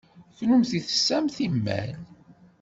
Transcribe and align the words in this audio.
Kennemti 0.37 0.79
tesɛamt 0.81 1.37
imal. 1.45 1.91